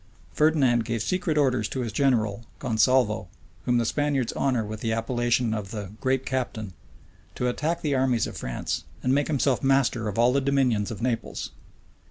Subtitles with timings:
[0.33, 3.27] Ferdinand gave secret orders to his general, Gonsalvo,
[3.65, 6.73] whom the Spaniards honor with the appellation of the "great captain,"
[7.35, 11.03] to attack the armies of France, and make himself master of all the dominions of
[11.03, 11.51] Naples.